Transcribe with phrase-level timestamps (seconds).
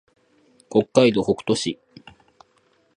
[0.71, 1.77] 北海道北斗市